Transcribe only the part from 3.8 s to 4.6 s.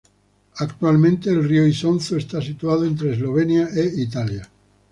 Italia.